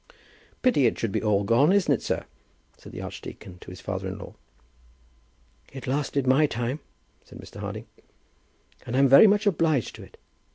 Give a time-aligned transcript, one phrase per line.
[0.63, 2.25] "Pity it should be all gone; isn't it, sir?"
[2.75, 4.33] said the archdeacon to his father in law.
[5.71, 6.79] "It has lasted my time,"
[7.23, 7.57] said Mr.
[7.59, 7.85] Harding,
[8.83, 10.17] "and I'm very much obliged to it.